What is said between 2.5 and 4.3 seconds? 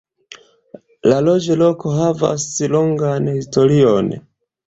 longan historion.